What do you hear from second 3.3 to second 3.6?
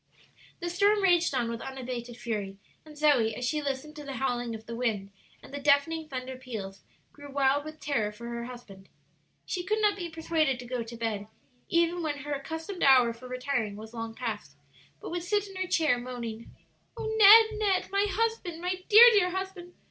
as